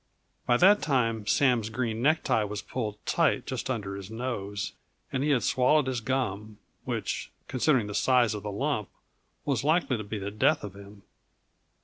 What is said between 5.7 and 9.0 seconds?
his gum which, considering the size of the lump,